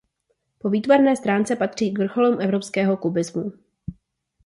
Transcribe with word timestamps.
Po 0.59 0.69
výtvarné 0.69 1.15
stránce 1.15 1.55
patří 1.55 1.91
k 1.93 1.99
vrcholům 1.99 2.41
evropského 2.41 2.97
kubismu. 2.97 3.53